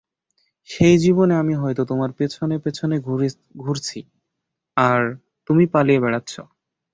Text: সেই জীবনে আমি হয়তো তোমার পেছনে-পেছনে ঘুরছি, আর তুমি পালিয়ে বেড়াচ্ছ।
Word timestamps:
সেই 0.69 0.95
জীবনে 0.97 1.33
আমি 1.35 1.53
হয়তো 1.55 1.81
তোমার 1.85 2.11
পেছনে-পেছনে 2.17 2.95
ঘুরছি, 3.57 3.99
আর 4.77 5.01
তুমি 5.49 5.63
পালিয়ে 5.73 6.03
বেড়াচ্ছ। 6.03 6.33